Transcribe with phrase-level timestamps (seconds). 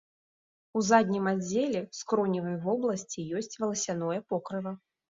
[0.79, 4.79] У заднім аддзеле скроневай вобласці ёсць валасяное покрыва.